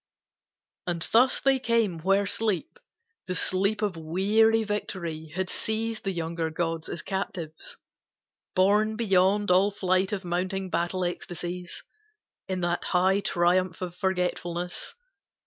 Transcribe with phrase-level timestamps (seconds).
[0.87, 2.79] And thus they came where Sleep,
[3.27, 7.77] The sleep of weary victory, had seized The younger gods as captives,
[8.55, 11.83] borne beyond All flight of mounting battle ecstasies
[12.47, 14.95] In that high triumph of forgetfulness.